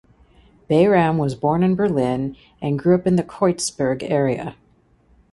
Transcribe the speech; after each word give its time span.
Bayram 0.67 1.17
was 1.19 1.35
born 1.35 1.61
in 1.61 1.75
Berlin 1.75 2.35
and 2.59 2.79
grew 2.79 2.95
up 2.95 3.05
in 3.05 3.17
the 3.17 3.23
Kreuzberg 3.23 4.01
area. 4.01 4.55